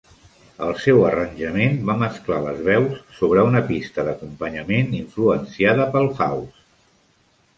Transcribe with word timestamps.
El 0.67 0.71
seu 0.83 1.01
arranjament 1.09 1.75
va 1.89 1.95
mesclar 2.03 2.37
les 2.45 2.63
veus 2.69 2.95
sobre 3.19 3.43
una 3.49 3.61
pista 3.69 4.05
d'acompanyament 4.07 4.89
influenciada 5.01 5.89
pel 5.97 6.09
house. 6.15 6.65